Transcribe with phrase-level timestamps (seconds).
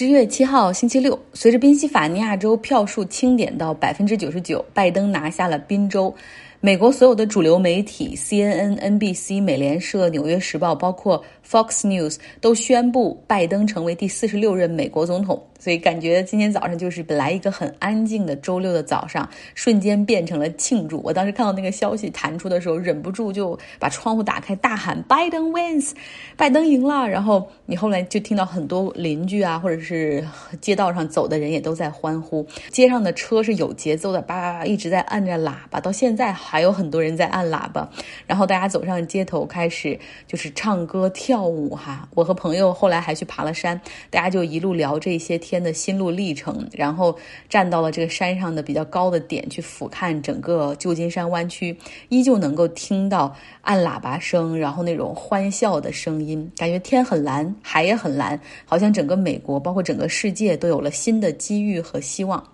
[0.00, 6.14] 十一月七号星期六，随着宾夕法尼亚州票数清点到百分之九十九，拜登拿下了宾州。
[6.60, 15.42] 美国所有的主流媒体 CNN、NBC、美联社、纽约时报，包括 Fox News 都宣布拜登成为第四十六任美国总统。
[15.58, 21.02] 所以感觉今天早上就是本来一个很安静的周六的早上，瞬间变成了庆祝。
[21.04, 25.90] 我当时看到那个消息弹出的时候，忍不住就把窗户打开，大喊拜登 wins，
[26.34, 27.06] 拜登赢了。
[27.06, 30.26] 然后你后来就听到很多邻居啊，或者是
[30.62, 32.46] 街道上走的人也都在欢呼。
[32.70, 37.86] 街上的车是有节奏的，叭叭叭一直在按着喇叭，到现在还有很多人在按喇叭。
[38.26, 42.06] 然后大家走上街头，开始就是唱歌跳跳舞哈。
[42.14, 43.80] 我和朋友后来还去爬了山，
[44.10, 45.40] 大家就一路聊这些。
[45.40, 47.16] 天的心路历程，然后
[47.48, 51.74] 站到了这个山上的比较高的点去俯瞰整个旧金山湾区，
[52.10, 62.44] 依旧能够听到按喇叭声，然后那种欢笑的声音，感觉天很蓝，海也很蓝，好像整个美国，包括整个世界都有了新的机遇和希望。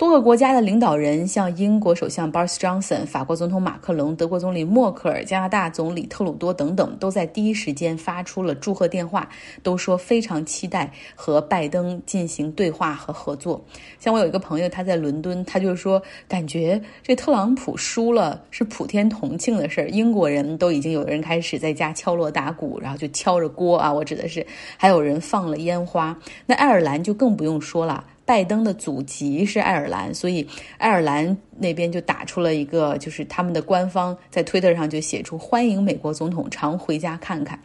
[0.00, 9.28] 多个国家的领导人，像英国首相 Boris Johnson、法国总统马克龙、德国总理默克尔、加拿大总理特鲁多等等，都在第一时间发出了祝贺电话，
[9.62, 13.62] 都说非常期待和拜登进行对话和合作。
[13.98, 24.46] 像我有一个朋友，他在伦敦，他就说感觉这特朗普输了是普天同庆的事儿，英国人都已经有人开始在家敲锣打鼓，然后就敲着锅啊，我指的是
[24.78, 26.18] 还有人放了烟花。
[26.46, 28.02] 那爱尔兰就更不用说了。
[28.30, 30.46] 拜登的祖籍是爱尔兰，所以
[30.78, 37.58] 爱尔兰那边就打出了一个，就是他们的官方在推特上就写出欢迎美国总统常回家看看。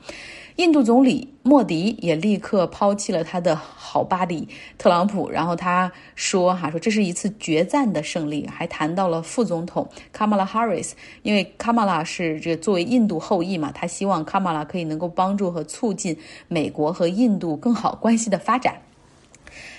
[0.55, 4.47] 印度总理莫迪也立刻抛弃了他的好巴黎
[4.79, 18.81] 特朗普，然后他说哈说这是一次决战的胜利，还谈到了副总统卡马拉哈里斯，因为卡马拉是这作为印度后裔嘛，他希望卡马拉可以能够帮助和促进美国和印度更好关系的发展。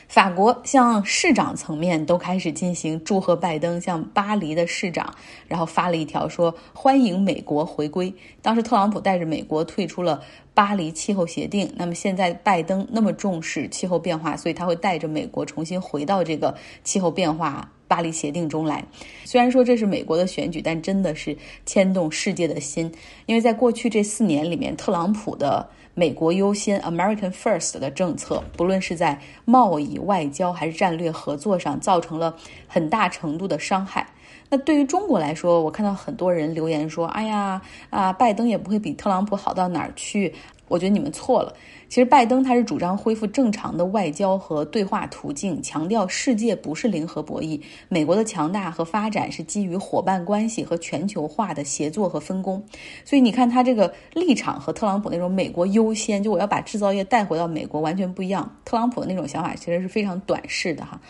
[0.08, 5.12] 法国像市长层面都开始进行祝贺拜登，像巴黎的市长，
[5.48, 8.12] 然后发了一条说欢迎美国回归。
[8.40, 10.22] 当时特朗普带着美国退出了
[10.54, 16.54] 巴黎气候协定，那么现在拜登那么重视气候变化，所以他会带着美国重新回到这个
[16.84, 18.84] 气候变化巴黎协定中来。
[19.24, 21.36] 虽然说这是美国的选举，但真的是
[21.66, 22.90] 牵动世界的心，
[23.26, 25.68] 因为在过去这四年里面，特朗普的。
[25.98, 32.36] 美国优先 （American First） 的政策，不论是在贸易、外交还是战略合作上，造成了
[32.68, 34.06] 很大程度的伤害。
[34.50, 40.34] 那对于中国来说，我看到很多人留言说：“哎呀，啊，拜登也不会比特朗普好到哪儿去。”
[40.68, 41.54] 我觉得你们错了。
[41.88, 52.60] 其实拜登他是主张恢复正常的外交和对话途径，强调世界不是零和博弈，美国的强大和发展是基于伙伴关系和全球化的协作和分工。
[53.04, 58.56] 所以你看他这个立场和特朗普那种美国优先，就我要把制造业带回到美国完全不一样。
[58.64, 61.00] 特朗普的那种想法其实是非常短视的哈。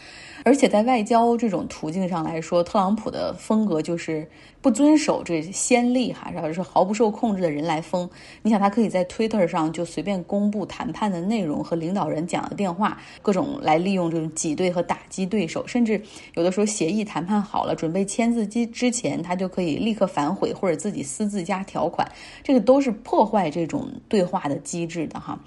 [0.45, 4.29] 而且在外交这种途径上来说，特朗普的风格就是
[4.67, 8.11] 不遵守这先例哈，然后是毫不受控制的人来疯。
[8.43, 16.03] 你想他可以在 Twitter 上就随便公布谈判的内容和领导人讲的电话，各种来利用这种挤兑和打击对手，甚至
[16.35, 22.11] 有的时候协议谈判好了，准备签字机之前，他就可以立刻反悔或者自己私自加条款，
[22.43, 25.39] 这个都是破坏这种对话的机制的哈。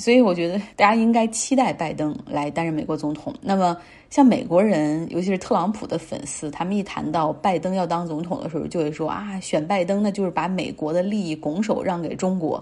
[0.00, 3.32] 所以我觉得大家应该期待拜登来担任美国总统。
[3.40, 3.76] 那么。
[4.10, 12.60] 像美国人，尤其是特朗普的粉丝，他们一谈到拜登要当总统的时候，就会说啊，选拜登那就是把美国的利益拱手让给中国。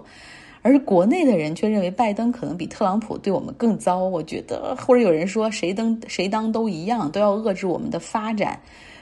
[0.61, 3.97] 而国内的人却认为拜登可能比特朗普对我们更糟。
[3.97, 8.59] 我觉得，或者有人说谁登谁当都一样，都要遏制我们的发展。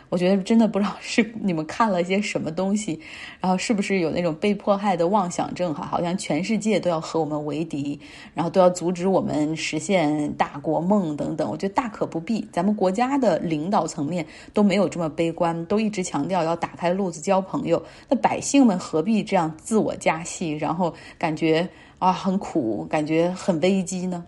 [0.09, 2.99] 我觉得真的不知道是你们看了些什么东西，
[3.41, 5.85] 然后是不是有那种被迫害的妄想症哈？
[5.85, 7.99] 好像全世界都要和我们为敌，
[8.33, 11.49] 然后都要阻止我们实现大国梦等等。
[11.49, 17.83] 我觉得大可不必，咱们国家的领导层面都没有这么悲观，都一直强调要打开路子交朋友。
[18.07, 21.67] 那百姓们何必这样自我加戏，然后感觉
[21.99, 24.23] 啊很苦，感觉很危机呢？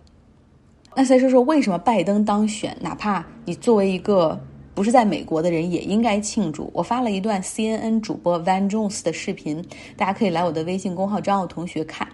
[0.96, 4.38] 那再说说为什么拜登当选，哪怕你作为一个。
[4.80, 6.72] 不是在美国的人也应该庆祝。
[6.74, 9.62] 我发了一段 CNN 主播 Van Jones 的视频，
[9.98, 12.08] 大家可以来我的微信公号张奥同学看。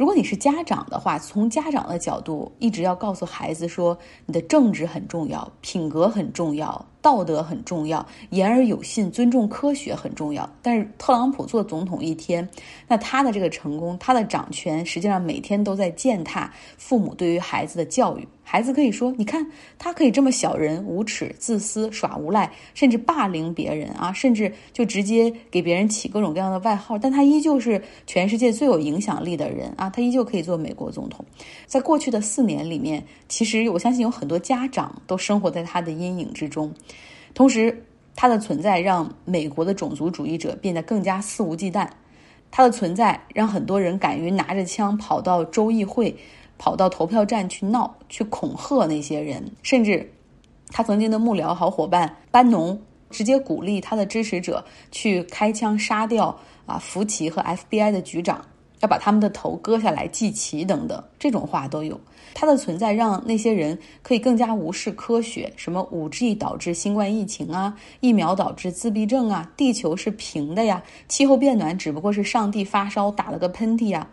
[0.00, 3.94] 如果你是家长的话，从家长的角度，一直要告诉孩子说，
[4.24, 10.50] 你的政治很重要，品格很重要，道德很重要，言而有信，尊重科学很重要。
[10.62, 12.48] 但是特朗普做总统一天，
[12.88, 18.26] 那他的这个成功，他的掌权，实际上每天都在践踏父母对于孩子的教育。
[18.42, 19.46] 孩子可以说：“你看，
[19.78, 26.98] 他可以这么小人、无耻、自私、耍无赖，甚至霸凌别人啊，甚至就直接给别人起各种各样的外号。
[26.98, 31.24] 但他依旧是全世界最有影响力的人啊，他依旧可以做美国总统。
[31.66, 36.72] 在过去的四年里面，其实我相信有很多家长都生活在他的阴影之中。
[37.34, 37.84] 同时，
[38.14, 41.88] 他的存在让美国的种族主义者变得更加肆无忌惮。
[42.50, 46.16] 他的存在让很多人敢于拿着枪跑到州议会。”
[46.62, 50.12] 跑到投票站去闹，去恐吓那些人，甚至
[50.68, 52.78] 他曾经的幕僚好伙伴班农
[53.08, 58.44] 直接鼓励他的支持者去开枪杀掉啊福奇和 FBI 的局长，
[58.80, 62.00] 要把他们的头割下来祭旗等等，这种话都有。
[62.34, 74.08] 他的存在让那些人可以更加无视科学，什么五 G 导致新冠疫情啊，疫苗导致自闭症啊，地球是平的呀，气候变暖只不过是上帝发烧打了个喷嚏啊。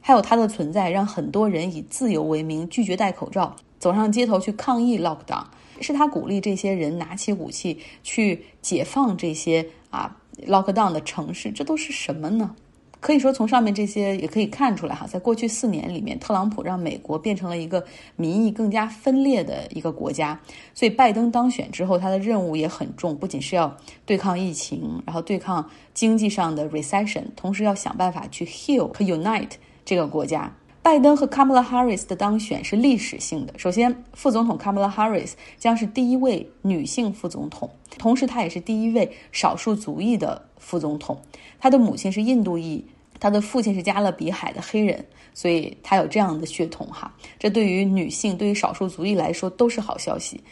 [0.00, 5.44] 还有它的存在，让很多人以自由为名拒绝戴口罩，走上街头去抗议 lockdown。
[5.80, 10.16] 是他鼓励这些人拿起武器去解放这些啊
[10.46, 12.54] lockdown 的城市，这都是什么呢？
[13.02, 17.84] 可以说从上面这些也可以看出来哈，在过去四年里面，特朗普让美国变成了一个
[18.14, 20.40] 民意更加分裂的一个国家。
[20.72, 23.76] 所以拜登当选之后，他的任务也很重，不仅是要
[24.06, 29.50] 对抗疫情，然后对抗经济上的 recession，同时要想办法去 heal 和 unite。
[29.84, 33.52] 这个国家，拜登和 Kamala Harris 的当选是历史性的。
[33.58, 41.20] 首先，副总统 Kamala Harris 将是第一位女性副总统，同时她也是第一位少数族裔的副总统。
[41.58, 42.84] 她的母亲是印度裔，
[43.22, 47.14] 他的父亲是加勒比海的黑人，所以他有这样的血统哈。
[47.38, 50.42] 这对于女性，对于少数族裔来说都是好消息。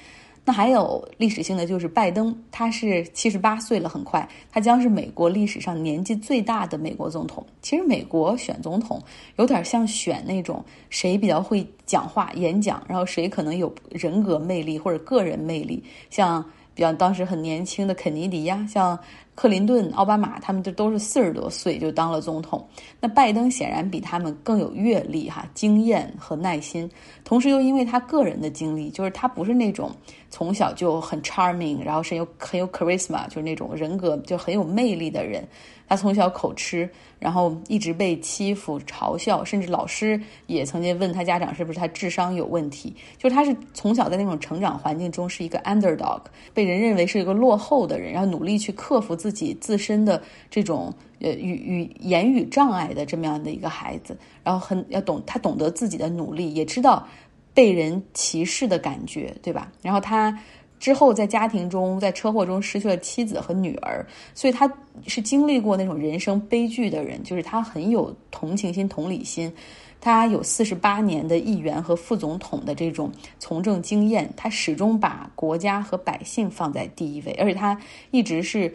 [0.44, 7.44] 那还有历史性的就是拜登，他是七十八岁了，很快他将是美国历史上年纪最大的美国总统。
[7.60, 9.02] 其实美国选总统
[9.34, 18.96] 有点像选那种谁比较会讲话、演讲，然后谁可能有人格魅力或者个人魅力，像比方当时很年轻的肯尼迪呀，像。
[19.40, 22.62] 克林顿、奥巴马，他们就都是四十多岁就当了总统。
[23.00, 26.86] 那拜登显然比他们更有阅历、哈经验和耐心，
[27.24, 29.90] 同时又因为他个人的经历，就是他不是那种
[30.28, 35.42] 从小就很 charming，然后是有很有 charisma，就是那种人格就很有魅力的人。
[35.88, 36.88] 他从小口吃，
[37.18, 42.94] 然后一直被欺负、嘲笑，甚至老师也曾经问他家长是不是他智商有问题。
[43.18, 46.20] 就是他是从小在那种成长环境中是一个 underdog，
[46.54, 57.06] 被人认为是一个落后的人，然后努力去克服自自己自身的这种呃语语言语障碍的这么样的一个孩子，然后很要懂他懂得自己的努力，也知道
[57.54, 59.70] 被人歧视的感觉，对吧？
[59.82, 60.36] 然后他。
[60.80, 64.66] 之后，在家庭中，在车祸中失去了妻子和女儿，所以他
[65.06, 69.52] 是经历过那种人生悲剧的人，就是他很有同情心、同理心。
[70.00, 77.78] 他有四十八年的议员和副总统的这种从政经验，他始终把国家和百姓放在第一位，而且他
[78.10, 78.74] 一直是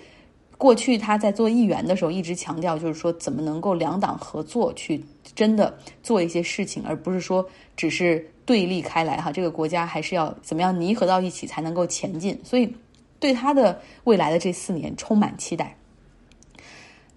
[0.58, 5.04] 过去他在做议员的时候一直强调，就是说怎么能够两党合作去
[5.34, 8.30] 真的做一些事情，而不是说只是。
[8.46, 12.40] 对立开来哈，这个国家还是要怎么样弥合到一起才能够前进？
[12.44, 12.72] 所以，
[13.20, 15.76] 对他的未来的这四年充满期待。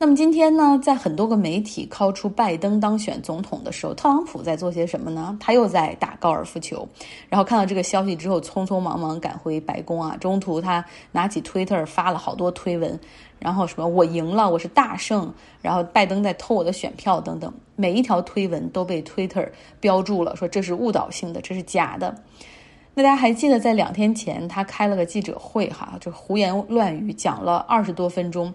[0.00, 5.36] 那么今天呢，在很多个媒体敲出拜登当选总统的时候，特朗普在做些什么呢？
[5.40, 6.88] 他又在打高尔夫球。
[7.28, 10.16] 然后看到这个消息之后，匆匆忙忙赶回白宫啊。
[10.20, 12.96] 中途他拿起 Twitter 发了好多推文。
[13.40, 19.48] 然后什么我赢了，我是大胜，然后拜登在偷我的选票等等，每一条推文都被 Twitter
[19.80, 22.14] 标注了，说这是误导性的，这是假的。
[22.94, 28.52] 那大家还记得在两天前他开了个记者会哈，就胡言乱语讲了二十多分钟，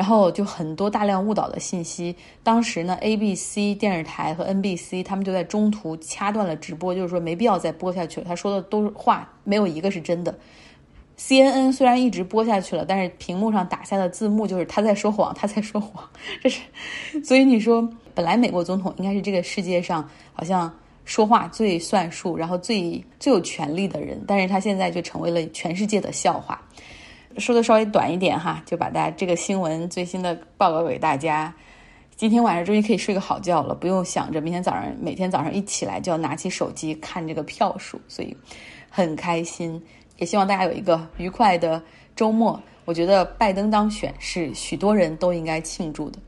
[0.00, 2.16] 然后就很多大量误导的信息。
[2.42, 8.26] 当时呢，ABC 电视台和 NBC 他们就在中途掐断了直播，就是说没必要再播下去了。
[8.26, 10.34] 他说的都是话，没有一个是真的。
[11.18, 16.02] CNN 虽然一直播下去了，但是屏幕上打下的字幕就是他在说谎，他在说谎，
[16.42, 16.62] 这是。
[17.22, 26.58] 所以你说，本来美国总统应该是这个世界上好像说话最算数，然后最最有权力的人，但是他现在就成为了全世界的笑话。
[27.40, 31.52] 说的稍微短一点哈，就把大家这个新闻最新的报告给大家。
[32.14, 38.36] 今天晚上终于可以睡个好觉了，不用想着明天早上每天早上一起来就要拿起手机看这个票数，所以
[38.90, 39.82] 很开心。
[40.18, 41.82] 也希望大家有一个愉快的
[42.14, 42.60] 周末。
[42.84, 46.18] 我觉得拜登当选是许多人都应该庆祝的。